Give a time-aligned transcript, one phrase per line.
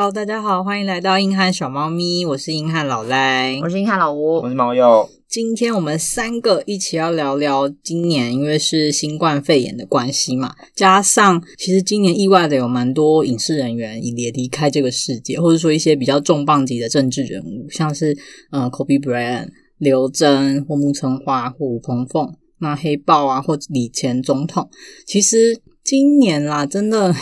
[0.00, 5.06] Hello，大家好，欢迎来到硬汉小猫咪，我是硬汉老赖，我是硬汉老吴，我是猫友。
[5.28, 18.16] 今天我们三个一起要聊聊今年，因为是新冠肺炎的关系嘛，加上其实今年意外的有蛮多影视人员也离开这个世界，或者说一些比较重磅级的政治人物，像是
[18.50, 24.70] 呃 Kobe Bryant、刘真或木村花或吴鹏凤，那黑豹啊或李前总统，
[25.06, 27.14] 其实今年啦，真的。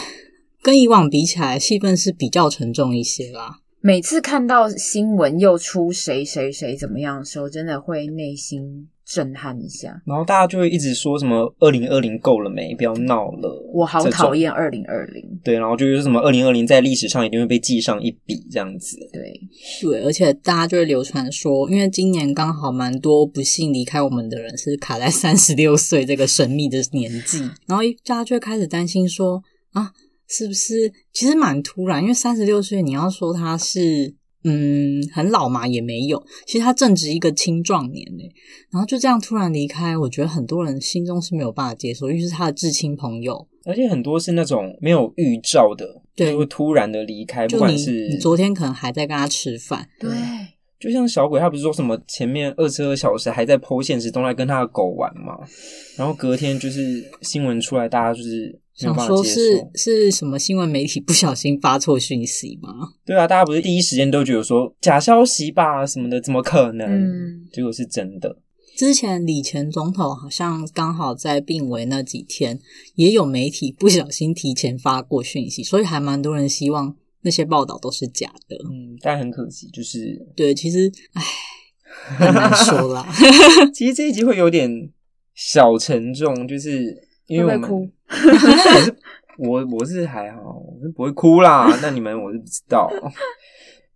[0.69, 3.61] 跟以往比起来，气氛是比较沉重一些啦。
[3.81, 10.03] 每次看到新闻又出谁谁谁怎么样的时候，真的会内心震撼一下。
[10.05, 12.75] 然后大家就会一直说什么“二零二零够了没？
[12.75, 15.25] 不要闹了。”我好讨厌二零二零。
[15.43, 18.99] 对，然后就是什么“二零二零在历史上一定会被记上一笔”这样子。
[19.11, 19.41] 对
[19.81, 29.93] 对，而且大家就会流传说，因为今年刚好蛮多不幸离开我们的人是卡在三十六岁这个神秘的年纪，然后大家就会开始担心说啊。
[30.29, 32.03] 是不是其实蛮突然？
[32.03, 36.23] 因为三十六岁，你要说他是嗯很老嘛，也没有。
[36.47, 38.23] 其实他正值一个青壮年呢，
[38.71, 47.49] 然后就这样突然离开，我觉得很多人心中是没有办法接受，因为是他的至亲朋友，而且很多是那种没有预兆的，对，会突然的离开。
[47.49, 50.11] 不管是你昨天可能还在跟他吃饭，对，
[50.79, 55.39] 就像小鬼，他不是说什么前面二十二小时还在 po 现实，都在跟他的狗玩嘛，
[55.97, 58.61] 然后隔天就是新闻出来，大家就是。
[58.79, 62.71] 想说是是什么新闻媒体不小心发错讯息吗？
[63.05, 66.87] 对啊，大家不是第一时间都觉得说假消息吧什么的，怎么可能？
[66.89, 68.39] 嗯，结果是真的。
[68.77, 72.61] 之前李前总统好像刚好在病危那几天，
[72.95, 78.57] 也有媒体不小心提前发过讯息，所以还蛮多人希望那些报道都是假的。
[78.71, 81.23] 嗯，但很可惜，就是对，其实唉，
[82.17, 83.05] 很难说啦。
[83.75, 84.71] 其实这一集会有点
[85.35, 87.09] 小沉重，就是。
[87.29, 88.97] 因为我们，哭我是
[89.39, 91.69] 我我是还好，我是不会哭啦。
[91.83, 92.91] 那你们我是不知道，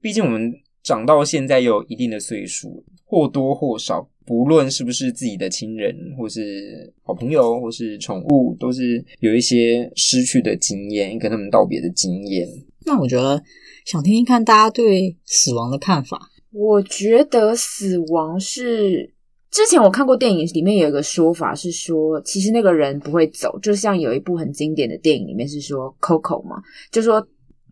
[0.00, 0.52] 毕竟我们
[0.82, 12.46] 长到现在有一定的岁数，或多或少，不论是不是自己的亲人，或是好朋友，或是宠物，都是有一些失去的经验，跟他们道别的经验。
[12.84, 13.42] 那我觉得
[13.84, 16.30] 想听听看大家对死亡的看法。
[16.52, 19.14] 我觉得死亡是。
[19.52, 26.56] 之前我看过电影，里面有一个说法是说，其实那个人不会走，就像有一部很经典的电影里面是说 Coco 嘛，
[26.90, 27.24] 就说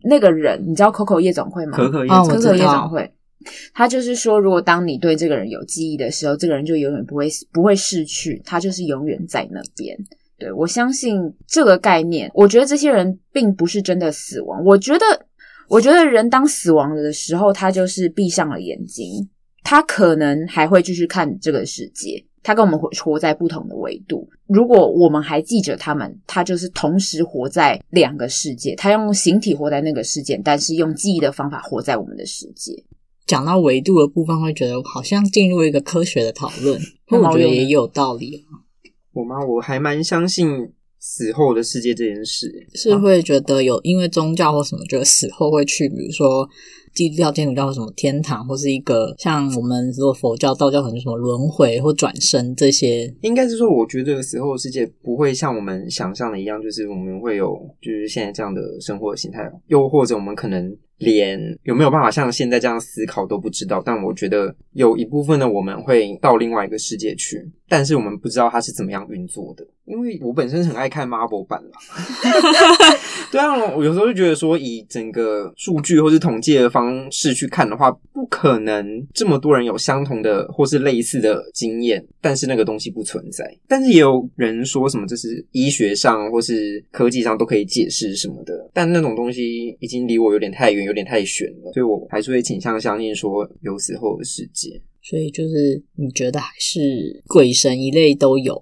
[0.03, 1.77] 那个人，你知道 Coco 夜总会吗？
[1.77, 3.11] 可可夜总会，可可夜总会，
[3.73, 9.97] 他就是说，如果当你对这个人有记忆的时候，这个人就永远不会不会逝去，他就是永远在那边。
[10.37, 15.05] 对，我相信这个概念，我觉得这些人并不是真的死亡，我觉得，
[15.67, 19.27] 我觉得人当死亡了的时候，他就是闭上了眼睛。
[19.71, 24.27] 他可能还会继续看这个世界，他跟我们活活在不同的维度。
[24.47, 28.75] 如果我们还记着他们，他就是同时活在两个世界。
[28.75, 32.83] 他用形体活在那个世界，但是用记忆的方法活在我们的世界。
[33.25, 36.77] 讲到维度的部分，会觉得好像进入一个科学的讨论，
[37.07, 38.45] 我觉得也有道理。
[39.13, 39.37] 我吗？
[39.45, 46.49] 我还蛮相信死后的世界这件事，是会觉得有因为宗教或什么，觉得死后会去，比如说。
[46.93, 60.75] 基督教、天主教什么天堂，或是一个像我们如果佛教、道教很多什么轮回或转生这些，应该是说，我觉得死后世界不会像我们想象的一样，就是我们会有就是现在这样的生活形态，又或者我们可能。
[61.01, 69.65] 连有没有办法像现在这样思考都不知道，但我觉得有一部分的我们会到另外一个世界去，但是我们不知道它是怎么样运作的。
[69.85, 71.79] 因为我本身很爱看 Marvel 版啦，
[73.31, 83.43] 对啊，我有时候就觉得说，以整个数据或是统计的方式去看的话，不可能这么多人有相同的或是类似的经验，但是那个东西不存在。
[83.67, 90.90] 但是也有人说什么这是医学上或是科技上都可以解释什么的，但那种东西已经离我有点太远。
[90.91, 94.81] 有点太悬了，所以我还是会倾向相信说有死后的世界。
[95.01, 98.61] 所以就是你觉得还是鬼神一类都有？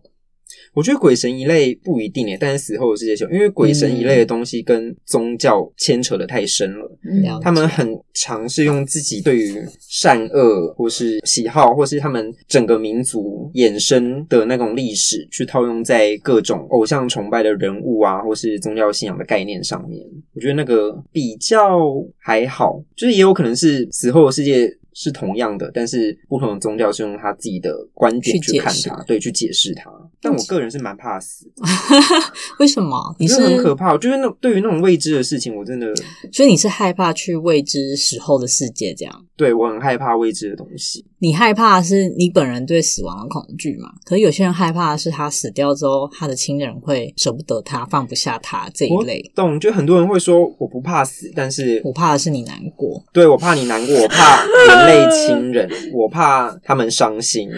[0.74, 20.06] 我觉得鬼神一类不一定诶，但是死后的世界就因为鬼神一类的东西跟宗教牵扯的太深了，嗯、他们很尝试用自己对于善恶或是喜好，或是他们整个民族衍生的那种历史，去套用在各种偶像崇拜的人物啊，或是宗教信仰的概念上面。
[20.34, 21.80] 我觉得那个比较
[22.18, 24.70] 还好，就是也有可能是死后的世界
[25.02, 29.90] 是同样的，但是不同的宗教是用他自己的观点去看它，对，去解释它。
[30.22, 31.64] 但我个人是蛮怕死的。
[32.60, 33.16] 为什么？
[33.18, 33.94] 你是很可怕？
[33.94, 35.88] 我觉得那对于那种未知的事情，我真的……
[36.34, 39.26] 所以你是害怕去未知时候的世界这样？
[39.40, 41.06] 对，我很害怕未知的东西。
[41.20, 43.90] 你害怕的是你本人对死亡的恐惧嘛？
[44.04, 49.22] 可是有些人害怕的是他死掉之后，他的亲人会舍不得他，放不下他这一类。
[49.34, 49.58] 懂？
[49.58, 53.02] 就很多人会说我不怕死，但是我怕的是你难过。
[53.14, 57.50] 对，我怕你难过，我怕人类亲人，我怕他们伤心，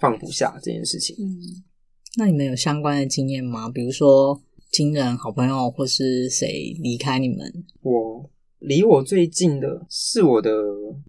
[0.00, 1.14] 放不下这件事情。
[1.20, 1.36] 嗯。
[2.16, 3.68] 那你们有相关的经验吗？
[3.68, 4.40] 比如说
[4.72, 7.52] 亲人、好朋友，或是谁离开你们？
[7.82, 8.30] 我。
[8.60, 10.50] 离我最近的是我的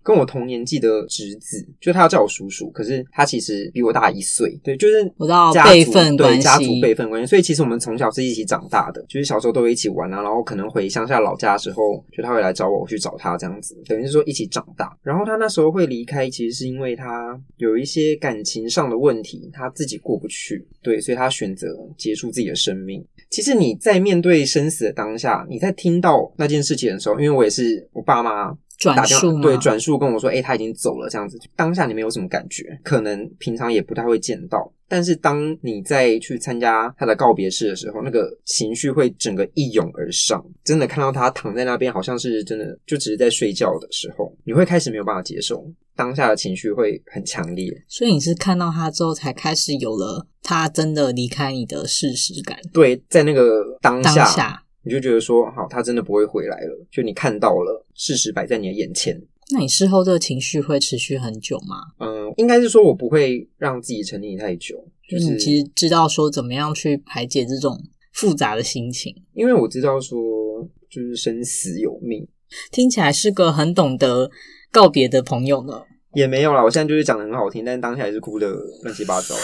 [0.03, 4.59] 跟我同年纪的侄子，就他要叫我叔叔，可是他其实比我大一岁。
[4.63, 7.27] 对，就是我知道辈分，对，家族辈分关系。
[7.27, 14.97] 所以其实我们从小是一起长大的，就是小时候都会一起玩啊，然后可能回乡下老家的时候，就他会来找我，我去找他这样子，等于是说一起长大。
[15.01, 21.67] 然后他那时候会离开，其实是因为他有一些感情上的问题，他自己过不去，对，所以他选择
[21.97, 23.03] 结束自己的生命。
[23.29, 28.51] 其实你在面对生死的当下，你在听到那件事情的时候，因为我也是我爸妈
[28.83, 31.37] 打电话，对，转述跟我说，哎、欸，他已经走了这样子。
[31.55, 40.43] 当下你没有什么感觉，可能平常也不太会见到，但是当你再去参加他的告别式的时候，那个情绪会整个一涌而上。
[40.63, 45.65] 真的看到他躺在那边，好像是真的就只是在睡觉的时候，你会开始没有办法接受。
[45.95, 52.57] 当下的情绪会很强烈，所以你是看到他之后才开始有了他真的离开你的事实感。
[52.71, 56.87] 对，在那个当下，当下你就觉得说，好，他真的不会回来了。
[56.91, 59.21] 就你看到了事实摆在你的眼前，
[59.51, 61.77] 那你事后这个情绪会持续很久吗？
[61.99, 64.75] 嗯，应该是说我不会让自己沉溺太久。
[65.09, 67.77] 就是你其实知道说怎么样去排解这种
[68.13, 70.17] 复杂的心情，因为我知道说，
[70.89, 72.27] 就是生死有命，
[72.71, 74.29] 听起来是个很懂得
[74.71, 75.83] 告别的朋友呢。
[76.13, 78.47] 也没有啦，我现在就是讲的很好听，但是当下也是哭的
[78.83, 79.35] 乱七八糟。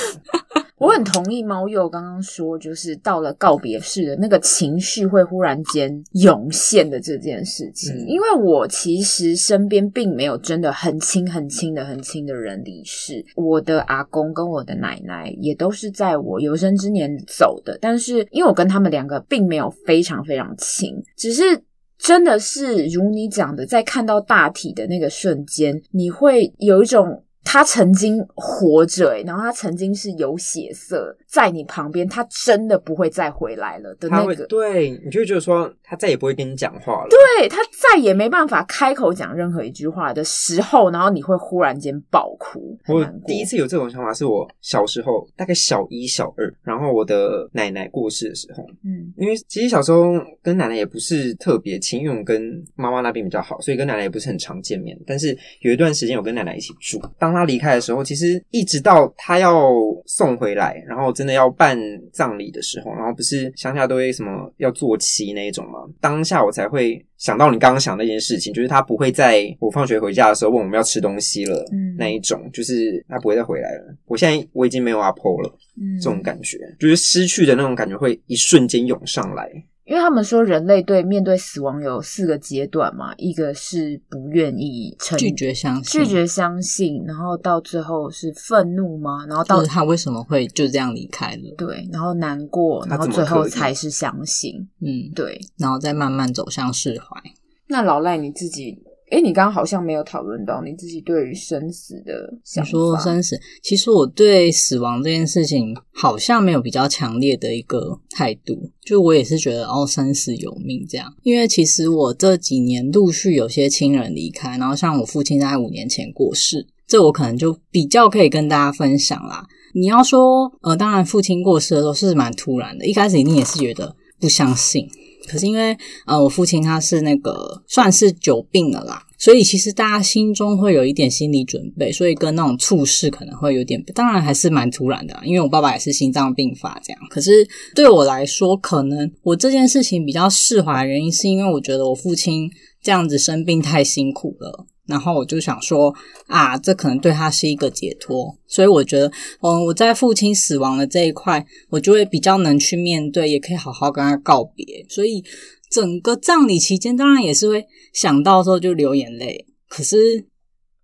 [0.77, 7.95] 我很同意猫鼬刚刚说，就是到了告别式的那个情绪会忽然间涌现的这件事情。
[7.95, 21.63] 嗯、因为我其实身边并没有真的很亲、很亲的、很亲的人离世，我的阿公跟我的奶奶也都是在我有生之年走的，但是因为我跟他们两个并没有非常非常亲，只是。
[21.97, 27.21] 真的是如你讲的，在看到大体的那个瞬间，你会有一种。
[27.47, 34.47] 他曾经活着，然后他曾经是有血色在你旁边，他真的不会再回来了的那个。
[34.47, 37.09] 对，你就觉得说他再也不会跟你讲话了。
[37.09, 42.77] 对，他再也没办法开口讲任何一句话的时候，然后你会忽然间爆哭。
[42.87, 54.97] 我第一次有这种想法是我小时候，大概小一、小二，然后我的奶奶过世的时候，嗯，因为其实小时候跟奶奶也不是特别亲，因为我跟妈妈那边比较好，所以跟奶奶也不是很常见面。
[55.05, 59.71] 但是有一段时间我跟奶奶一起住，当她离开的时候，其实一直到她要
[60.05, 61.77] 送回来，然后真的要办
[62.11, 65.93] 葬礼的时候，然后不是乡下都会什么要做七那一种吗？
[65.99, 73.95] 当下我才会想到你刚刚想那件事情，就是他不会在我放学回家的时候问我们要吃东西了，嗯，那一种，就是他不会再回来了。
[74.05, 79.51] 我现在我已经没有阿婆了，嗯，这种感觉，就是失去的那种感觉会一瞬间涌上来。
[79.85, 89.25] 因为他们说人类对面对死亡有四个阶段嘛，一个是不愿意承拒绝相信，拒绝相信，然后到最后是愤怒吗？
[89.27, 91.55] 然后到他为什么会就这样离开了？
[91.55, 94.55] 对，然后难过，然后最后才是相信。
[94.81, 97.21] 嗯，对，然后再慢慢走向释怀。
[97.67, 98.83] 那老赖你自己。
[99.11, 102.67] 诶，你刚刚好像没有讨论到你自己对于生死的想法。
[102.67, 111.13] 你说生死，其实我对死亡这件事情好像没有比较强烈的一个态度，就我也是觉得哦，生死有命这样。
[111.21, 119.45] 因为其实我这几年陆续有些亲人离开，然后像我父亲在五年前过世，这我可能就比较可以跟大家分享啦。
[119.75, 124.87] 你要说，呃，当然父亲过世的时候是蛮突然的，一开始一定也是觉得不相信。
[125.27, 135.21] 可是因为呃，我父亲他是那个算是久病了啦，所以其实大家心中会有一点心理准备，所以跟那种猝死可能会有点，当然还是蛮突然的啦。
[135.25, 142.49] 因为我爸爸也是心脏病发这样，可是对我来说，可能我这件事情比较释怀的原因，是因为我觉得我父亲
[142.81, 144.65] 这样子生病太辛苦了。
[144.87, 145.93] 然后我就想说
[146.27, 149.11] 啊，这可能对他是一个解脱，所以我觉得，
[149.41, 154.85] 嗯，我在父亲死亡的这一块，我就会比较能去面对，也可以好好跟他告别。
[154.87, 155.23] 所以
[155.69, 159.45] 整个葬礼期间，当然也是会想到时候就流眼泪。
[159.67, 160.25] 可是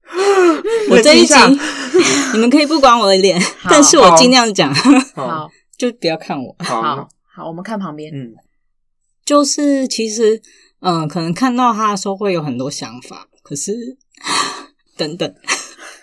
[0.89, 1.33] 我这一集
[2.33, 3.39] 你们可以不管我的脸，
[3.69, 4.73] 但是我尽量讲，
[5.13, 6.55] 好，就不要看我。
[6.59, 8.33] 好好，好，我们看旁边，嗯，
[9.23, 10.41] 就是其实，
[10.81, 13.27] 嗯，可能看到他的时候会有很多想法。
[13.41, 13.73] 可是，
[14.97, 15.33] 等等，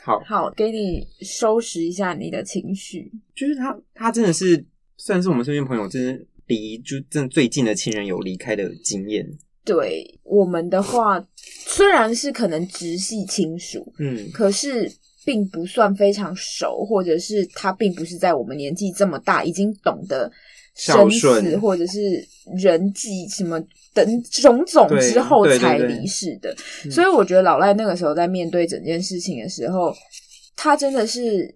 [0.04, 3.12] 好，好，给你收拾一下你的情绪。
[3.34, 4.64] 就是他，他真的是
[4.96, 9.26] 算是我们身边朋友，真的离就真的最近的亲人有离开的经验。
[9.64, 14.90] 对我们的话，虽然是可能直系亲属，嗯，可是
[15.26, 20.32] 并不算非常熟，或者是他并不是在我们年纪这么大，已经懂得
[20.78, 26.56] 生死或者是人际什么等种种之后才离世的。
[26.90, 29.92] 所以我觉得老赖那个时候在面对整件事情的时候，
[30.56, 31.54] 他真的是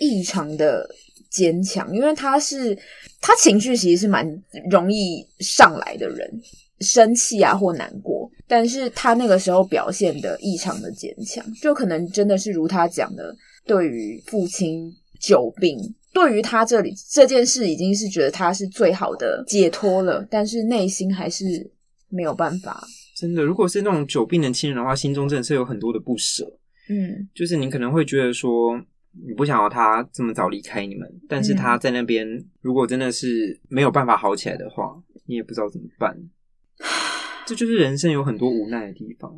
[0.00, 0.88] 异常的
[1.30, 2.76] 坚强，因为他是
[3.20, 4.26] 他情绪其实是蛮
[4.70, 6.28] 容易上来的人。
[6.80, 13.32] 生气啊，或难过，但是他那个时候表现的异常的坚强，就可能真的是如他讲的，
[13.64, 15.78] 对于父亲久病，
[16.12, 21.44] 对于他这里这件事已经是觉得他是最好的解脱了，但是内心还是
[22.08, 22.84] 没有办法。
[23.16, 26.44] 真的，如果是那种久病的亲人的话，心中真的是有很多的不舍。
[26.88, 28.76] 嗯，就是你可能会觉得说，
[29.26, 32.26] 你不想要他这么早离开你们，但是他在那边，
[32.60, 34.92] 如果真的是没有办法好起来的话，
[35.26, 36.16] 你也不知道怎么办。
[37.46, 39.32] 这就是人生有很多无奈的地方。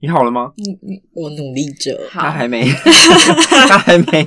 [0.00, 0.52] 你好了吗？
[0.56, 2.64] 你你我努力着，他还没，
[3.68, 4.26] 他还没，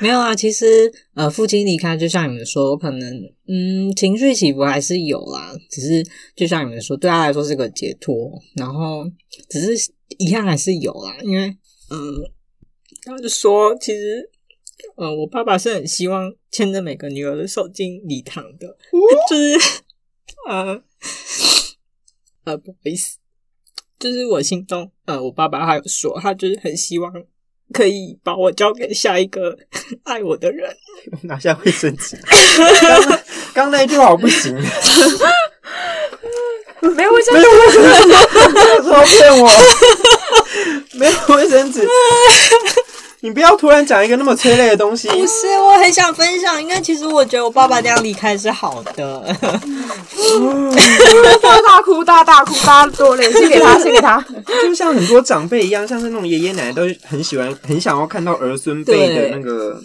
[0.00, 0.34] 没有啊。
[0.34, 3.14] 其实呃，父亲离开，就像你们说，可能
[3.48, 5.52] 嗯，情绪起伏还是有啦。
[5.70, 6.04] 只是
[6.36, 9.04] 就像你们说，对他来说是个解脱，然后
[9.48, 11.16] 只是遗憾还是有啦。
[11.22, 11.46] 因为
[11.90, 11.98] 嗯，
[13.04, 14.30] 他就说，其实。
[14.96, 19.54] 呃，我爸爸是很希望牵着每个女儿的手进礼堂的，哦、就是
[20.48, 20.82] 呃
[22.44, 23.18] 呃，不好意思，
[24.00, 27.12] 就是我心中呃，我爸爸还有说，他就是很希望
[27.72, 29.56] 可以把我交给下一个
[30.04, 30.74] 爱我的人。
[31.22, 32.16] 拿下卫生纸，
[33.54, 34.52] 刚刚那一句话我不行，
[36.80, 37.90] 没有卫生纸，没有卫生纸，
[39.18, 39.48] 骗我？
[40.94, 41.86] 没有卫生纸。
[43.22, 45.06] 你不要突然讲一个那么催泪的东西。
[45.08, 48.92] 不是，我很想分享，因为其实我觉得我爸爸这样离开是好的。
[51.42, 54.24] 大大哭，大大哭，大多脸，献给他，献给他。
[54.62, 59.78] 就像很多长辈一样，像是那种爷爷奶奶都很喜欢，很想要看到儿孙辈的那个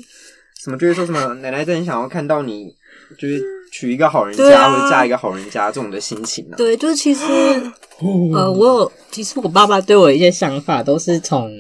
[0.64, 2.74] 什么，就是说什么奶奶真的很想要看到你，
[3.20, 6.56] 就是娶一个好人家、啊、或者嫁一个好人家这种的心情、啊。
[6.56, 7.24] 对，就是其实
[8.34, 11.52] 呃，我有，其实我爸爸对我一些想法都是从。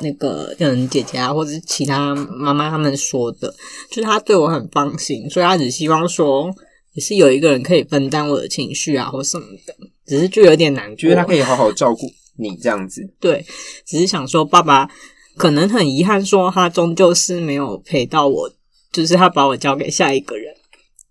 [0.00, 3.54] 那个嗯姐姐啊，或者是其他妈妈他们说的，
[3.90, 6.50] 就是他对我很放心，所以他只希望说，
[6.94, 9.74] 也是有一个人可以分担我的情绪啊，或什么的。
[10.06, 13.08] 只是就有点难过，觉得他可以好好照顾你这样子。
[13.20, 13.44] 对，
[13.86, 14.90] 只是想说，爸爸
[15.36, 18.50] 可能很遗憾，说他终究是没有陪到我，
[18.92, 20.52] 就是他把我交给下一个人，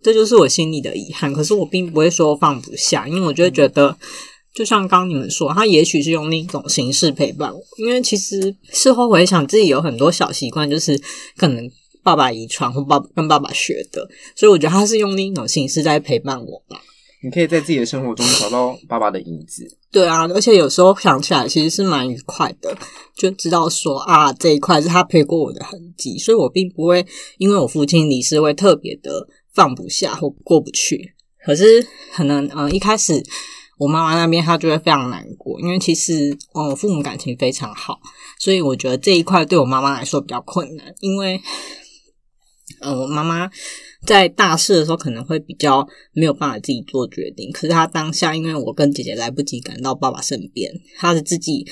[0.02, 1.32] 这就是我心里的遗憾。
[1.32, 3.96] 可是我并不会说放不下，因为我就会觉得。
[4.60, 11.02] 就像刚刚你们说，他也许是用另一种形式陪伴我，因为其实事后回想，自己有很多小习惯，就是
[11.38, 11.66] 可能
[12.04, 16.82] 爸爸遗传或爸跟爸爸学的，所以我觉得他是用另一种形式在陪伴我吧。
[17.24, 19.66] 你可以在自己的生活中找到爸爸的影子。
[19.94, 22.78] 对啊，而且有时候想起来其实是蛮愉快的，
[23.16, 27.06] 就知道说啊，这一块是他陪过我的痕迹，所以我并不会
[27.38, 31.14] 因为我父亲离世会特别的放不下或过不去。
[31.46, 31.82] 可是
[32.14, 33.24] 可能嗯，一开始。
[33.80, 38.00] 我妈妈那边，她就会非常难过，因为其实，嗯，我父母感情非常好，
[38.38, 41.42] 所以我觉得这一块对我妈妈来说比较困难，因为，
[42.82, 43.50] 嗯，我妈妈
[44.06, 51.66] 在大事的时候可能会比较没有办法自己做决定，可是她当下，因为我跟姐姐来不及赶到爸爸身边，她是自己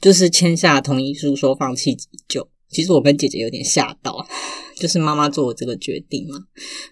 [0.00, 2.48] 就是签下同意书说放弃急救。
[2.70, 4.24] 其实我跟姐姐有点吓到，
[4.78, 6.36] 就是妈妈做我这个决定嘛，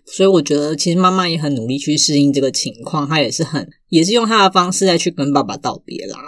[0.04, 6.18] 所以我觉得其实妈妈也很努力去适应这个情况，她也是很也是用她的方式再去跟爸爸道别啦。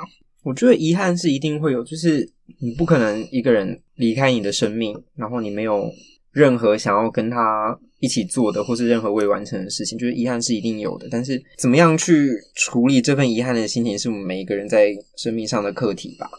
[0.43, 2.27] 我觉得遗憾是一定会有，就是
[2.61, 5.91] 你不可能一个人离开你的生命，然后你没有
[6.33, 11.09] 任何想要跟他一起做的，或是任何未完成的事情，就是遗憾是一定有的。
[11.11, 16.31] 但是怎么样去处理这份遗憾的心情，是我们每一个人在生命上的课题吧。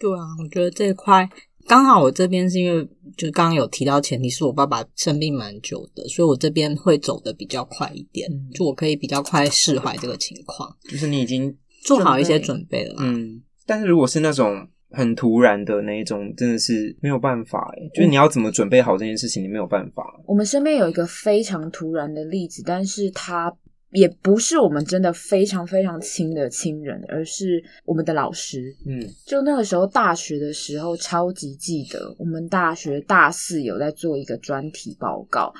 [0.00, 1.28] 对啊，我觉得这一块。
[1.68, 2.82] 刚好我这边是因为，
[3.16, 10.74] 就刚刚有提到，前提是我爸爸生病蛮久的，所以我这边会走的比较快一点，嗯、就我可以比较快释怀这个情况。
[10.90, 13.42] 就是你已经做好一些准备了，嗯。
[13.66, 20.02] 但是如果是那种很突然的那一种，真的是没有办法诶，就是你要怎么准备好这件事情，你没有办法。
[20.26, 23.54] 我们身边有一个非常突然的例子，但是他。
[23.90, 28.76] 也不是我们真的非常非常亲的亲人，而是我们的老师。
[28.86, 35.54] 嗯，就那个时候大学的时候，超级记得我们大学大四有在做一个专题报告。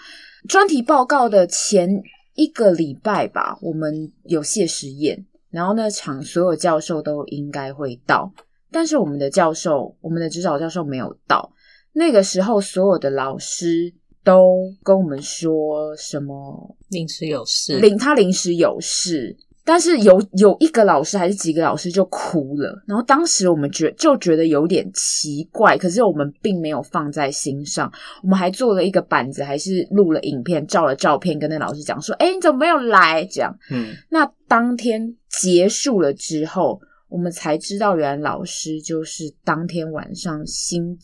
[0.49, 2.03] 专题报告的前
[2.35, 8.33] 一个礼拜吧，我们有谢师宴，然后那场所有教授都应该会到。
[8.71, 11.51] 但是我们的教授，我们的指导教授没有到。
[11.95, 13.93] 那个时候，所有的老师
[14.29, 19.35] 都跟我们说什么临时有事，临他临时有事。
[19.65, 27.93] 但是有有一个老师还是几个老师就哭了，然后当时我们觉就觉得有点奇怪，可是我们并没有放在心上，
[28.23, 36.81] 我们还做了一个板子，还是录了影片，照了照片，跟那老师讲说：“哎，你怎么没有来？”这样，嗯，那当天结束了之后，
[37.11, 40.99] 我们才知道，原来老师就是当天晚上心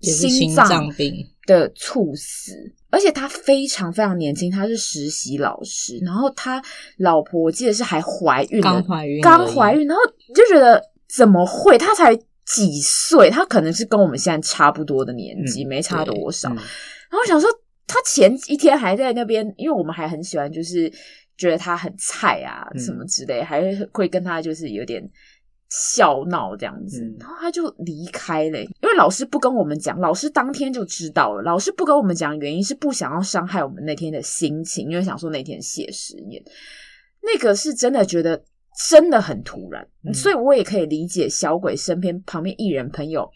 [0.00, 1.12] 心脏病
[1.46, 2.52] 的猝死。
[2.90, 6.62] 而且他非常非常年轻，他是实习老师，然后他
[6.98, 11.76] 老婆我记得是还怀孕，刚怀孕，刚怀孕，然后你就觉得怎么会？
[11.76, 12.14] 他才
[12.46, 13.28] 几岁？
[13.30, 16.48] 他可能是跟我们现在差不多的年纪，嗯、没差多少。
[16.50, 17.50] 嗯、然后我想说，
[17.88, 20.88] 他前一天还在那边，因为我们还很喜欢，就是
[21.36, 25.02] 觉得他很菜啊什么之类，嗯、还会跟他就是有点。
[25.76, 31.42] 笑闹这样子，然后他就离开了，因为老师不跟我们讲，老师当天就知道了。
[31.42, 36.40] 老师不跟我们讲，原因是不想要伤害我们那天的心情，因为想说那天谢师宴，
[37.22, 38.44] 那个是真的觉得
[38.88, 43.28] 真的很突然，嗯、所以我也可以理解小鬼身边旁边艺人朋友，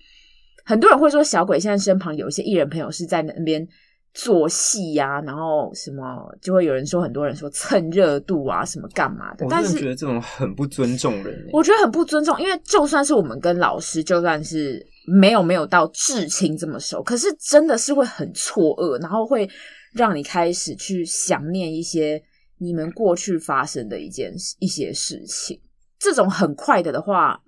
[0.64, 3.66] 很多人会说小鬼现在身旁有一些艺人朋友是在那边。
[4.14, 6.02] 做戏呀、啊，然后什么
[6.40, 9.46] 就会有人说，很多人说蹭热度啊，什么干嘛的。
[9.48, 11.48] 但是我觉得这种很不尊重人。
[11.52, 19.48] 我觉得很不尊重，因为就算是我们跟老师，就算是没有没有到至亲这么熟，可是真的是会很错愕，然后会
[19.92, 22.20] 让你开始去想念一些
[22.58, 25.60] 你们过去发生的一件一些事情。
[25.98, 27.40] 这种很快的的话。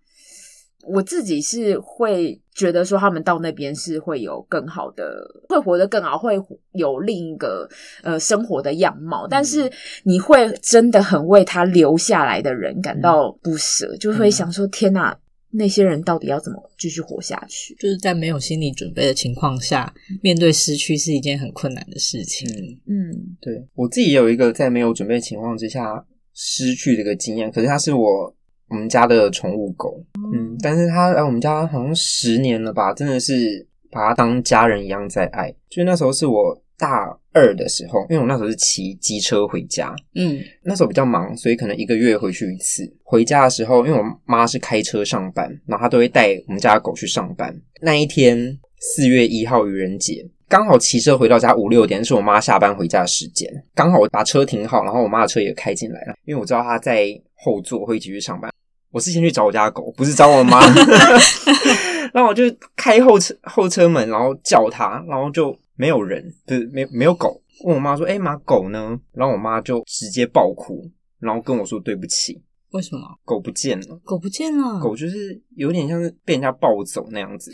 [0.83, 6.35] 我自己是会觉得说，他们到那边是会有更好的，会活得更好，会
[6.73, 7.69] 有另一个
[8.03, 9.27] 呃生活的样貌。
[9.29, 9.71] 但是
[10.05, 15.17] 你会真的很为他留下来的人感到不舍，就会想说：天哪，
[15.51, 17.75] 那些人到底要怎么继续活下去？
[17.75, 22.49] 就是在没有心理准备的情况下，面对失去是一件很困难的事情。
[22.87, 28.35] 嗯，对，我自己也有一个在没有准备的情况之下失去这个经验，可是他是我。
[28.71, 35.53] 我们家的宠物狗，嗯，但是它来我们家好像十年了吧，真的是把它当家人一样在爱。
[35.69, 42.91] 就那时候是我大二的时候，因为我那时候是骑机车回家，嗯，那时候比较忙，所以可能一个月回去一次。
[43.03, 47.55] 回家的时候，因为我妈是开车上班，然后她都会带我们家的狗去上班。
[47.83, 58.51] 那一天四月一号愚人节，刚好骑车回到家五六点，是我妈下班回家的时间，刚好我把车停好，然后我妈的车也开进来了，因为我知道她在后座会一起去上班。
[58.91, 60.61] 我是先去找我家的狗，不是找我妈。
[62.13, 62.43] 然后我就
[62.75, 67.41] 开后车后车门，然后叫它，然后就没有人，就是没没有狗。
[67.65, 70.83] 问我妈说：“哎妈，狗呢？”然后我妈就直接爆哭，
[71.21, 73.03] 然后跟我说：“对不起。”为什么？
[73.25, 74.01] 狗不见了。
[74.03, 74.81] 狗不见了。
[74.81, 77.53] 狗就是有点像是被人家抱走那样子。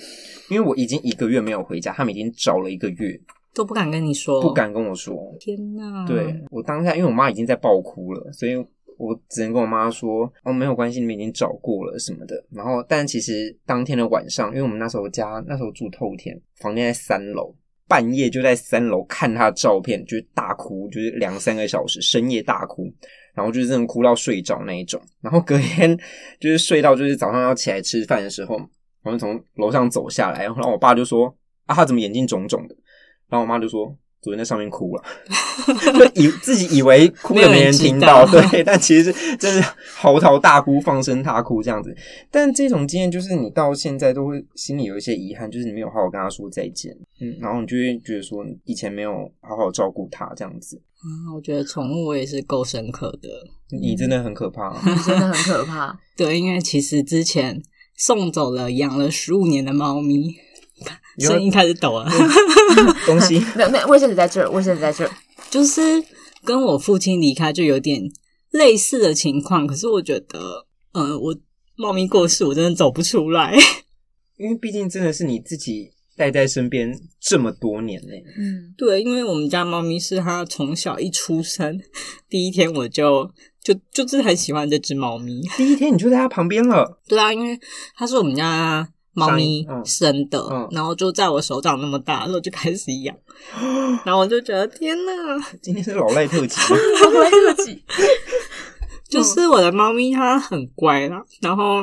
[0.49, 3.20] 因为我已经一个月没有回家，他们已经找了一个月，
[3.53, 5.14] 都不敢跟你说，不敢跟我说。
[5.40, 6.07] 天哪！
[6.07, 8.55] 对，我当下，因为我妈已经在爆哭了，所以。
[8.98, 12.42] 我只能跟我妈说，哦，没有关系，你们已经找过了什么的。
[12.50, 17.54] 然后，但其实当天的晚上，因为我们那时候家那时候住透天，房间在三楼，
[17.87, 22.92] 半夜就在三楼看他的照片，就是大哭，就是两三个小时，深夜大哭，
[23.35, 25.00] 然后就是真的哭到睡着那一种。
[25.20, 25.96] 然后隔天
[26.40, 28.56] 就是睡到就是早上要起来吃饭的时候，
[29.02, 31.26] 我们从楼上走下来，然后我爸就说
[31.66, 32.76] ：“啊，他怎么眼睛肿肿的？”
[33.28, 33.96] 然后我妈就说。
[34.22, 35.02] 昨天在上面哭了，
[35.96, 39.61] 就以自己以为哭了没人听到，对，但其实是真是
[39.94, 41.94] 嚎啕大哭、放声大哭这样子。
[42.31, 50.81] 但这种经验就是你到现在都会心里有一些遗憾，就是你没有好好跟他说再见，嗯，然后你就会觉得说以前没有好好照顾他这样子。
[50.96, 53.29] 啊，我觉得宠物我也是够深刻的，
[53.70, 55.96] 你真的很可怕，你真的很可怕。
[56.16, 57.62] 对，因为其实之前
[57.96, 60.35] 送走了养了十五年的猫咪。
[61.19, 62.07] 声音开始抖了，
[63.07, 65.11] 东西没有没有，卫生纸在这儿，卫生纸在这儿。
[65.51, 65.81] 就是
[66.45, 68.03] 跟我父亲离开就有点
[68.51, 71.35] 类似的情况，可是我觉得，呃，我
[71.77, 73.57] 猫咪过世，我真的走不出来，
[74.37, 78.23] 因为毕竟真的是你自己带在身边这么多年嘞。
[78.39, 81.81] 嗯，对，因为我们家猫咪是它从小一出生
[82.29, 83.31] 第一天我就
[83.62, 87.01] 就就是很喜欢这只猫咪，第一天你就在它旁边了。
[87.09, 87.59] 对啊，因为
[87.95, 88.87] 它是我们家。
[89.16, 93.16] 猫咪生的，嗯嗯、然后就在我手掌那么大，然后就开始养，
[94.05, 95.12] 然后我就觉得天哪，
[95.62, 96.57] 今天是老赖特辑，
[97.02, 97.83] 老赖特辑，
[99.09, 101.24] 就是我的猫咪它很乖啦。
[101.40, 101.83] 然后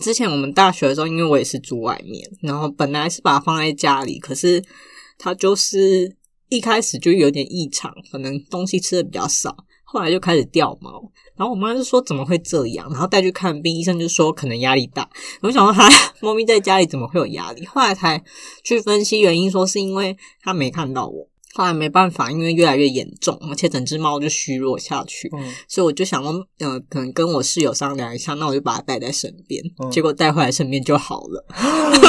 [0.00, 4.60] 之前我们大学的时候，因为我也是住外面，然后本来是把它放在家里，可是
[5.16, 6.12] 它就是
[6.48, 9.56] 一开始就有点异常，可能东西吃的比较少。
[9.90, 11.02] 后来就开始掉毛，
[11.34, 15.08] 然后我妈就说怎么会这样，然后带去看病，医生就说可能压力大。
[15.40, 15.88] 我想说他
[16.20, 17.64] 猫咪在家里怎么会有压力？
[17.64, 18.22] 后来才
[18.62, 21.26] 去分析原因，说是因为他没看到我。
[21.54, 29.60] 后来没办法，因为越来越严重，而且整只猫就虚弱下去，嗯、所以我就想说，呃，可能跟我室友商量一下，那我就把它带在身边。
[29.82, 31.44] 嗯、结果带回来身边就好了，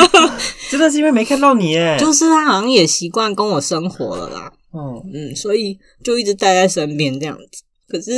[0.69, 4.51] 真的是因为没看到你耶，就是它好像也习惯跟我生活了啦。
[4.71, 7.63] 嗯嗯，所以就一直带在身边这样子。
[7.89, 8.11] 可是，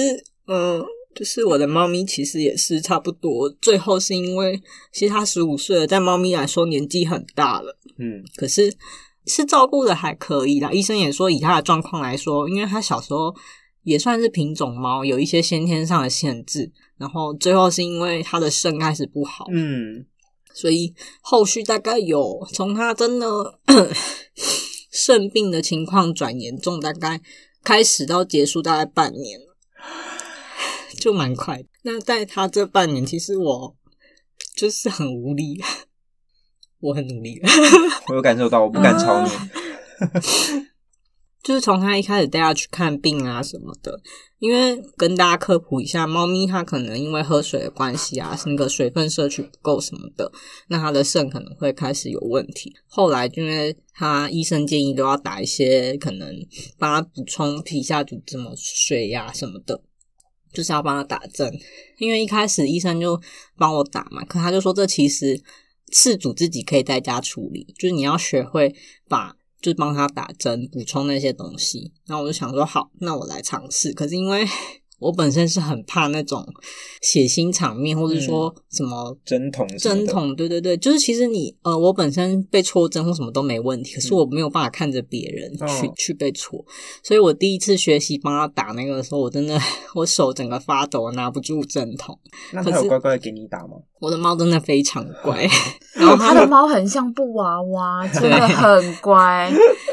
[0.48, 7.78] 嗯、呃，就是我的猫咪其实也是差不多，最后是因为其实它十五岁了，在猫咪来说年纪很大了。
[7.98, 8.76] 嗯，可是。
[9.28, 13.32] 是照顾的还可以啦，医生也说以它的状况来说，因为它小时候
[13.84, 20.04] 也算是品种猫，有一些先天上的限制，然后最后是因为它的肾开始不好，嗯，
[20.56, 23.28] 所以后续大概有从他真的
[24.92, 27.22] 肾病的情况转严重，大概
[27.64, 29.40] 开始到结束大概半年，
[31.02, 31.66] 就蛮快的。
[31.82, 33.76] 那在他这半年，其实我
[34.56, 35.62] 就是很无力。
[36.82, 37.40] 我很努力，
[38.10, 39.30] 我有感受到，我不敢吵你。
[41.44, 44.02] 就是从他一开始带他去看病啊什么的，
[44.40, 50.32] 因为跟大家科普一下，猫咪它可能因为喝水的关系啊，那个水分摄取不够什么的，
[50.70, 52.74] 那它的肾可能会开始有问题。
[52.88, 56.36] 后来因为他医生建议都要打一些可能
[56.80, 59.80] 帮他补充皮下组织么水呀、啊、什么的，
[60.54, 61.52] 就是要帮他打针。
[61.98, 63.20] 因为一开始医生就
[63.58, 65.42] 帮我打嘛，可他就说这其实。
[65.94, 68.74] 饲主自己可以在家处理，就是你要学会
[69.10, 71.92] 把，就是帮他打针、补充那些东西。
[72.08, 73.92] 然后我就想说，好，那我来尝试。
[73.92, 74.48] 可是因为
[75.02, 76.46] 我本身是很怕那种
[77.02, 86.64] 血腥场面，或者说什么针筒、针筒，对对对，就是其实你呃，我本身被戳针或什么都没问题，可是我没有办法看着别人去、嗯、去被戳，
[87.04, 89.60] 所以我第一次学习帮他打那个的时候，我真的
[89.96, 92.18] 我手整个发抖，拿不住针筒。
[92.54, 93.78] 那他有乖乖的给你打吗？
[94.00, 95.48] 我的猫真的非常乖，
[95.96, 99.52] 然后他的猫很像布娃娃， 真的很乖。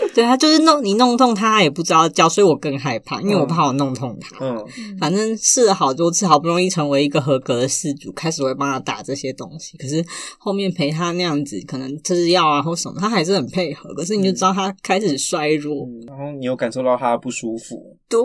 [0.14, 4.36] 对，他就是弄你弄痛他，他也不知道叫，所以我更害怕，因为我怕我弄痛他。
[4.40, 4.66] 嗯，
[4.98, 9.76] 反正试了好多次，好不容易成为一个合格的饲主，开始会帮他打这些东西。
[9.76, 10.04] 可是
[10.38, 13.94] 后面陪他那样子，可能吃药啊或什么，他还是很配合。
[13.94, 17.96] 可是你就知道他开始衰弱，嗯，然后你有感受到他不舒服。
[18.08, 18.24] 对，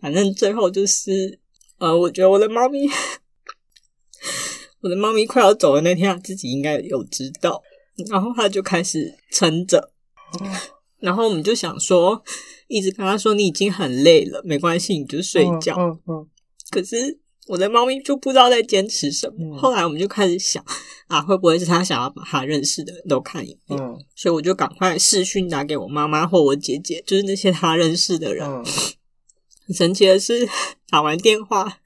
[0.00, 1.38] 反正最后就是，
[1.78, 2.88] 呃，我觉得我的猫咪，
[4.82, 7.62] 我的猫咪快要走的那天，他自己应该有知道，
[8.08, 9.92] 然后他就开始撑着。
[10.98, 12.22] 然后我们就想说，
[12.68, 15.74] 一直跟他说，你已经很累了，没关系，你就睡觉。
[15.78, 16.28] 嗯嗯嗯、
[16.70, 19.56] 可是我的猫咪就不知道在坚持什么。
[19.56, 20.62] 嗯、后来我们就开始想，
[21.06, 23.80] 啊，会不会是他想要把他认识的人都看一遍？
[23.80, 28.46] 嗯、所以我就赶快视讯打给我妈妈或我姐姐，就是那些他认识的人。
[28.46, 28.62] 嗯、
[29.66, 30.46] 很神奇的是，
[30.90, 31.78] 打完电话，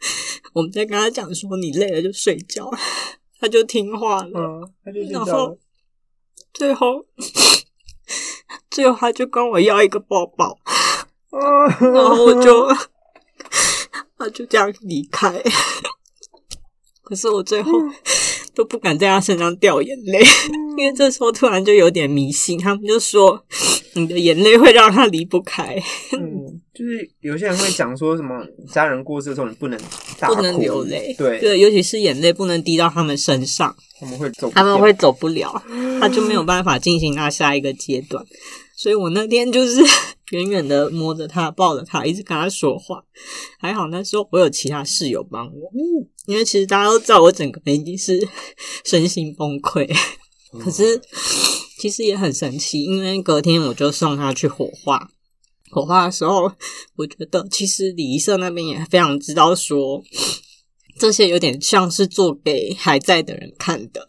[0.53, 2.69] 我们在跟他讲说，你累了就睡觉，
[3.39, 4.41] 他就听话了。
[4.41, 5.57] 嗯、他就然后
[6.55, 7.05] 最后。
[8.71, 10.59] 最后，他就跟我要一个抱抱，
[11.31, 12.67] 然后我就，
[14.19, 15.43] 他就这样离开。
[17.03, 17.73] 可是我最后
[18.53, 20.21] 都不敢在他身上掉眼泪，
[20.77, 23.45] 因为这时候突然就有点迷信，他们就说
[23.95, 25.81] 你的眼泪会让他离不开。
[26.13, 26.44] 嗯，
[26.75, 29.79] 就是有些人会讲说什么家人过世的时候你不能
[30.27, 35.63] 不能流泪，对对，尤其是眼泪不能滴到他们身上，他们会走，他们会走不了，
[36.01, 38.25] 他就没有办法进行到下一个阶段。
[38.77, 39.81] 所以我那天就是
[40.33, 43.05] 远远的摸着他，抱着他，一直跟他说话。
[43.61, 45.71] 还好那时候我有其他室友帮我，
[46.27, 48.27] 因为其实大家都知道我整个人已经是
[48.85, 49.89] 身心崩溃。
[50.59, 51.01] 可是
[51.79, 55.09] 其实也很神奇，因为隔天我就送他去火化。
[55.75, 56.51] 火化的时候，
[56.97, 60.01] 我觉得其实礼仪社那边也非常知道说，
[61.01, 64.07] 这些有点像是做给还在的人看的，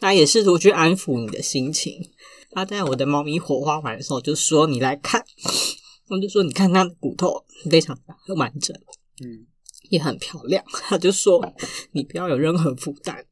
[0.00, 2.10] 他也试图去安抚你的心情。
[2.52, 5.22] 他在我的猫咪火化完的时候就说：“你来看。
[6.08, 7.94] ”我就说：“你看它的骨头非常
[8.26, 8.74] 的完整，
[9.22, 9.46] 嗯，
[9.90, 10.62] 也很漂亮。
[10.88, 11.40] ”他就说
[11.92, 13.24] ：“你不要有任何负担，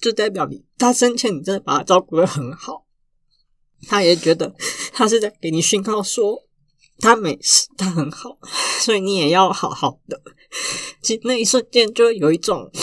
[0.00, 2.84] 就代表你他生前你真的把他照顾的很好。”
[3.88, 4.54] 他也觉得
[4.92, 6.47] 他是在给你讯号说
[6.98, 8.38] 他没事，他很好，
[8.80, 10.20] 所以你也要好好的。
[11.02, 12.70] 其实那一瞬间就有一种。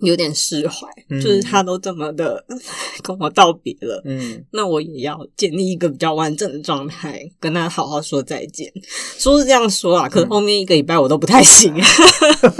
[0.00, 2.44] 有点释怀，嗯、就是他都这么的
[3.02, 8.72] 跟我道别了，嗯，那我也要建立一个比较完整的状态，跟他好好说再见。
[9.18, 11.82] 说是这样说啊，可是后面一个礼拜我都不太行，嗯、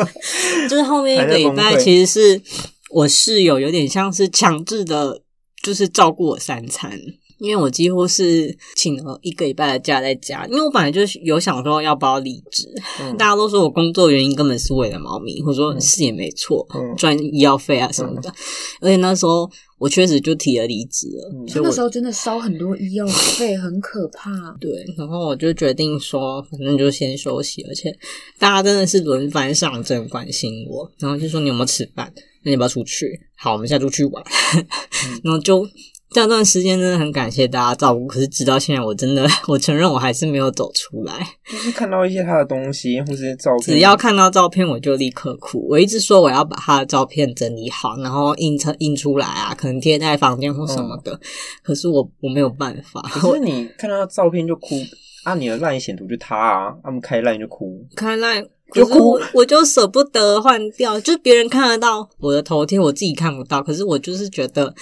[0.68, 2.42] 就是后面一个礼拜其实是
[2.90, 5.22] 我室友有点像是强制的，
[5.62, 6.98] 就是照顾我三餐，
[7.38, 12.68] 因为我几乎是请了一个礼拜的假在家，因为我本来就有想说要不要离职。
[13.00, 18.30] 嗯、大家都说我工作原因根本是为了猫咪，或者说是也没错，嗯、赚医药费啊什么的。
[18.30, 18.34] 嗯、
[18.82, 24.30] 而且那时候我确实就提了离职了，嗯、所以那时候真的烧很多医药费，很可怕。
[24.60, 27.62] 对，然后我就决定说，反正就先休息。
[27.68, 27.92] 而且
[28.38, 32.12] 大家真的是轮番上阵关心我，然后就说你有没有吃饭？
[32.42, 33.06] 那你要不要出去？
[33.36, 34.22] 好，我们现在出去玩。
[34.56, 35.66] 嗯、 然后就。
[36.10, 41.14] 这段时间真的很感谢大家照顾，可是直到现在，我真的我承认我还是没有走出来。
[41.46, 45.68] 就是看到一些他的东西或是照片，只要看到照片我就立刻哭。
[45.68, 51.12] 我一直说我要把他的照片整理好，然后印成印出来啊，可能贴在房间或什么的。
[51.12, 51.20] 嗯、
[51.62, 53.02] 可是我我没有办法。
[53.10, 54.76] 可是你看到他照片就哭
[55.24, 55.34] 啊？
[55.34, 56.74] 你的 LINE 显图就他啊？
[56.82, 61.00] 他们开 LINE 就哭，开 LINE 就哭，我就舍不得换掉。
[61.00, 63.62] 就是别人看得到我的头贴，我自己看不到。
[63.62, 64.74] 可是我就是觉得。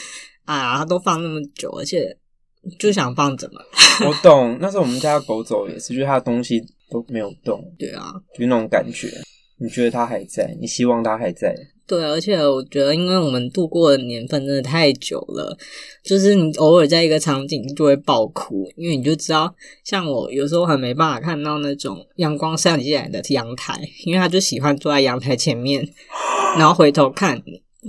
[0.47, 2.17] 啊，他都放那么久，而且
[2.79, 3.61] 就想放怎么？
[4.07, 7.61] 我 懂，那时候我们家的狗走也是，就是它的东西都没有动。
[7.77, 9.09] 对啊，就那种感觉。
[9.59, 10.57] 你觉得他还在？
[10.61, 11.55] 你希望他还在？
[11.87, 15.57] 对，而且我觉得，因为我们度过的年份真的太久了，
[16.03, 25.89] 就是你偶尔在一个场景就会爆哭，因为你就知道，像我有时候很没办法看到那种阳光晒进来的阳台，因为他就喜欢坐在阳台前面，
[26.59, 27.41] 然后回头看。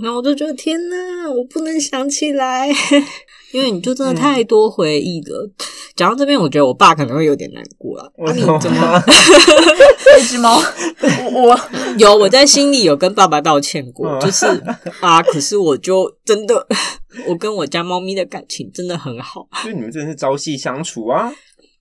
[0.02, 2.68] 然后我就觉得天呐，我不能想起来，
[3.52, 5.44] 因为你就真的太多回忆了。
[5.46, 5.64] 嗯、
[5.96, 8.08] 讲到这边，我觉得我爸可能会有点难过啊。
[8.18, 8.58] 为什么？
[8.60, 9.02] 怎么？
[10.18, 10.58] 一只猫，
[11.32, 11.60] 我我
[11.98, 14.46] 有我在心里有跟爸爸道歉过，就是
[15.00, 16.66] 啊，可是我就真的，
[17.28, 21.32] 我跟我家猫咪的感情真的很好，所以你们真的是朝夕相处啊。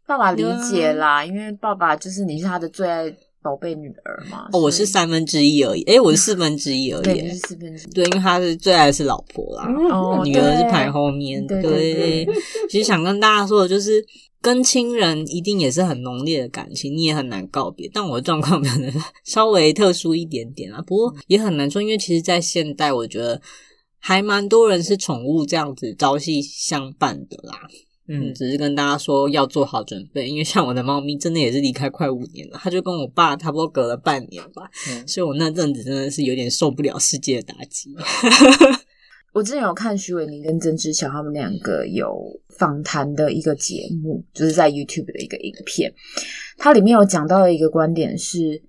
[0.05, 3.13] 爸爸理解啦，因为爸爸就是你是他的最爱。
[3.47, 12.27] 宝贝女儿嘛，哦，我是三分之一而已，哎，我是四分之一而已，对，是四分之一，对，因为他是最爱的是老婆啦，哦，女儿是排后面，对，对，
[12.69, 14.05] 其实想跟大家说的就是，
[14.41, 23.41] 跟亲人一定也是很浓烈的感情，你也很难告别，但我的状况 可能稍微特殊一点点啊，不过也很难说，因为其实，在现代，我觉得
[23.97, 27.61] 还蛮多人是宠物这样子朝夕相伴的啦。
[28.09, 37.93] 嗯，只是跟大家说要做好准备，因为像我的猫咪真的也是离开快五年了，它就跟我爸差不多隔了半年吧，嗯、所以我那阵子真的是有点受不了世界的打击。
[39.33, 42.17] 我之前有看徐伟宁跟曾之乔他们两个有
[42.57, 45.93] 访谈的一个节目，就是在 YouTube 的一个影片，
[46.57, 48.63] 它里面有讲到的一个观点是：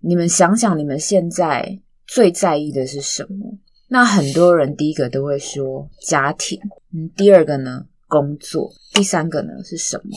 [0.00, 3.58] 你们想想，你们现在最在意的是什么？
[3.88, 6.58] 那很多人第一个都会说家庭，
[6.92, 7.84] 嗯，第二个呢？
[8.10, 10.10] 工作，第三个呢是什么？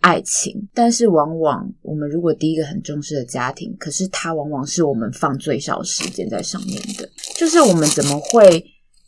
[0.00, 0.68] 爱情。
[0.72, 7.08] 但是往往我们如果第一个很重视的家庭，可是它往往是我们放最少时间在上面的。
[7.34, 8.64] 就是我们怎么会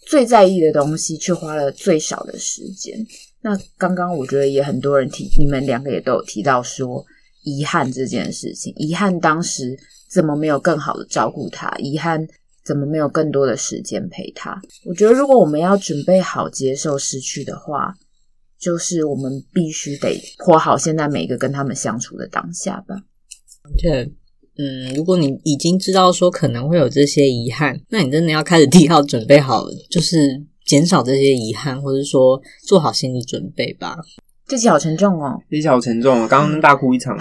[0.08, 2.98] 最在意的东西，却花了最少的时间？
[3.40, 7.04] 那刚刚我觉得也很多人提，你们两个也都有提到说
[7.44, 9.78] 遗憾这件事情，遗憾当时
[10.10, 12.26] 怎么没有更好的照顾他，遗憾
[12.64, 14.60] 怎么没有更多的时间陪他。
[14.84, 17.94] 我觉得如果我们要准备好接受失去的话，
[18.60, 22.94] 就是我们必须得活好现在每个跟他们相处的当下吧。
[23.78, 24.12] 对，
[24.58, 33.96] 嗯，如果你已经知道说可能会有这些遗憾，那你真的要开始提好准备好，就是减少这些遗憾，或者说做好心理准备吧。
[34.46, 37.16] 这期好沉重哦，这期好沉重哦，刚刚大哭一场，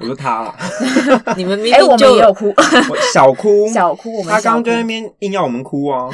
[0.00, 0.54] 我就塌了。
[1.36, 2.52] 你们 明明就、欸、我们也有哭，
[3.12, 6.08] 小哭 小哭，我们他刚刚在那边硬要我们哭啊。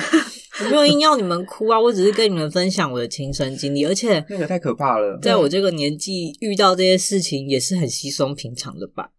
[0.65, 5.19] 我没有硬要你们哭啊，我只是跟你们分享我的亲身经历，而且那个太可怕了。
[5.23, 9.11] 在我这个年纪遇到这些事情也是很稀松平常的吧？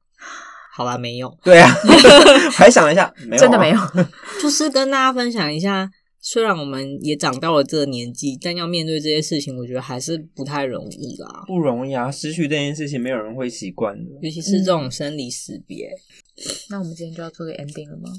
[0.75, 1.37] 好啦，没有。
[1.43, 1.69] 对啊，
[2.51, 3.77] 还想一下，没有啊、真的没有。
[4.41, 5.87] 就是跟大家分享一下，
[6.19, 11.43] 虽然我们也长到了这个年纪，但要面对这些事情，我觉得还是不太容易啦。
[11.45, 15.89] 不容易啊，失去这件事情，没有人会习惯的，尤其是这种生离死别。
[16.37, 18.09] 嗯、那我们今天就要做个 ending 了吗？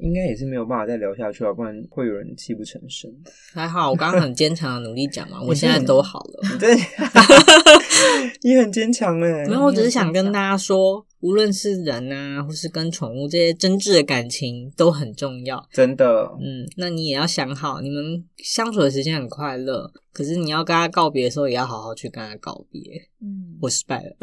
[0.00, 3.10] 应该也是没有办法再聊下去了，不然会有人泣不成声。
[3.52, 6.58] 还好，我刚刚很坚强的努力讲嘛， 我现在都好了。
[6.58, 6.74] 对，
[8.42, 9.46] 你很坚强哎。
[9.46, 15.62] 没有，我只是想跟大家说，无论是人啊，或是跟宠物这些真挚的感情都很重要。
[15.72, 22.80] 真的，嗯，那你也要想好，你们相处的时间很快乐，可是你要跟他告别的时候，也要好好去跟他告别。
[23.20, 24.16] 嗯，我失败了。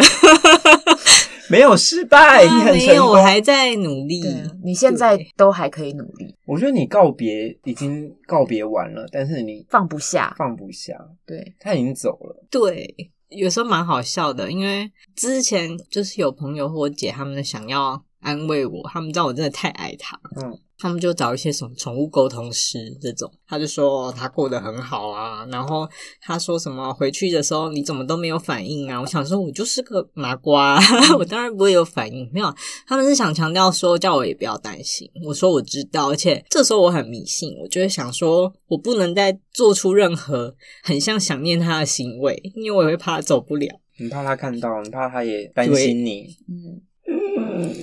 [1.52, 2.88] 没有失败，你很成功。
[2.88, 4.22] 没有，我还在努力。
[4.64, 6.36] 你现在都还可以努力。
[6.46, 10.94] 我觉得你告别已经告别完了，但是你放不下，放不下。
[11.26, 12.46] 对，他已经走了。
[12.50, 12.94] 对，
[13.30, 20.20] 有时候蛮好笑的，因为之前就是有朋友或我姐他们想要安慰我，他们知道我真的太爱他。
[20.42, 25.88] 嗯，他们就找一些什么宠物沟通师这种，他就说他过得很好啊，然后
[26.22, 29.00] 他说什么回去的时候你怎么都没有反应啊？
[29.02, 30.80] 我想说，我就是个麻瓜，
[31.18, 32.30] 我当然不会有反应。
[32.34, 32.54] 没有，
[32.86, 35.10] 他们是想强调说叫我也不要担心。
[35.26, 43.68] 我说我知道，而且这时候我很迷信，我就会想说我不能再做出任何很像想念他的行为，因为我也会怕他走不了。
[44.00, 46.28] 你怕他看到，你怕他也担心你。
[46.48, 47.76] 嗯嗯。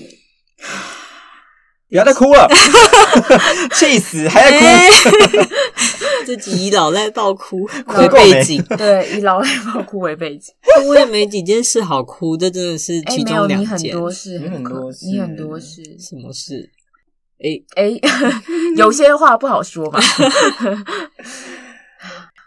[1.89, 2.49] 不要再哭了，
[3.75, 4.65] 气死还在哭，
[5.39, 5.49] 欸、
[6.27, 7.63] 自己以老赖爆哭
[7.99, 10.53] 为背景，对，以老赖爆哭为背景。
[10.87, 13.79] 我也没几件事好哭，这真的是其中两件。
[13.79, 16.71] 欸、你很多事，你很多事，你很多事，什么事？
[17.39, 18.41] 哎、欸、哎，欸、
[18.77, 20.01] 有些话不好说吧。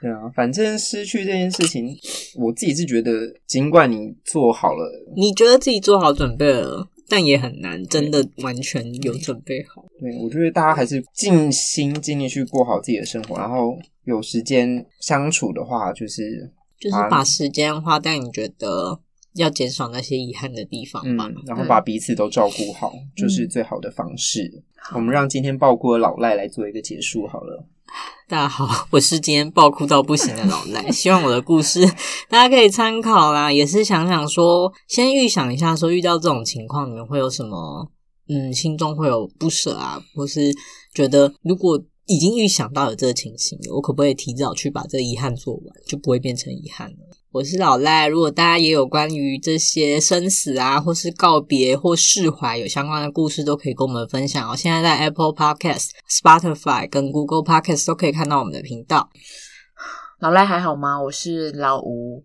[0.02, 1.88] 对啊，反正失去这件事情，
[2.36, 3.12] 我自己是觉得，
[3.48, 6.88] 尽管你做好了，你觉得自己做好准备了。
[7.10, 9.86] 但也很难，真的完全有准备好。
[10.00, 19.00] 对，我觉得大家还是尽心尽力去过好自己的生活，然后有时间相处的话，就是就是把时间花在你觉得
[19.36, 21.28] 要减少那些遗憾的地方吧。
[21.30, 24.64] 嗯，然后把彼此都照顾好，嗯，就是最好的方式。
[24.94, 27.66] 我们让今天爆哭的老赖来做一个结束好了。
[28.28, 31.86] 大家好，我是今天爆哭到不行的老赖， 希望我的故事
[32.30, 37.90] 大家可以参考啦，也是想想说，先预想一下，说遇到这种情况，你们会有什么？
[38.30, 40.54] 嗯，心中会有不舍啊，或是
[40.94, 47.07] 觉得如果已经预想到有这个情形，我可不可以提早去把这个遗憾做完，就不会变成遗憾了？
[47.32, 54.56] 我是老赖，如果大家也有关于这些生死啊，或是告别或释怀有相关的故事，都可以跟我们分享哦。
[54.56, 59.10] 现在在 Apple Podcast、Spotify 跟 Google Podcast 都可以看到我们的频道。
[60.20, 61.00] 老赖还好吗？
[61.00, 62.24] 我是老吴。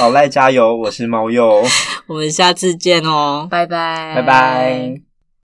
[0.00, 0.74] 老赖加油！
[0.76, 1.62] 我是猫鼬。
[2.08, 5.05] 我们下次见哦，拜拜，拜拜。